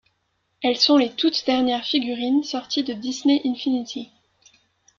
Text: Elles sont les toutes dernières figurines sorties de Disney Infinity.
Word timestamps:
Elles 0.63 0.79
sont 0.79 0.97
les 0.97 1.11
toutes 1.15 1.45
dernières 1.45 1.85
figurines 1.85 2.41
sorties 2.43 2.83
de 2.83 2.91
Disney 2.95 3.39
Infinity. 3.45 4.09